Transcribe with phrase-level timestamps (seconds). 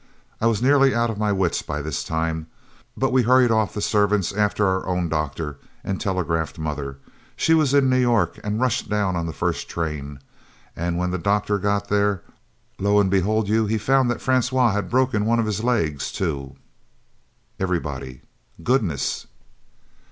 [0.41, 2.47] I was nearly out of my wits by this time.
[2.97, 6.97] But we hurried off the servants after our own doctor and telegraphed mother
[7.35, 10.17] she was in New York and rushed down on the first train;
[10.75, 12.23] and when the doctor got there,
[12.79, 16.55] lo and behold you he found Francois had broke one of his legs, too!"
[17.59, 18.23] Everybody
[18.63, 19.27] "Goodness!"